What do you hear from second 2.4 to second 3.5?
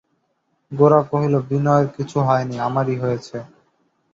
নি, আমারই হয়েছে।